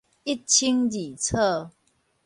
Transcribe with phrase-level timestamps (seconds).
[0.03, 0.05] 一清
[0.89, 1.69] 二楚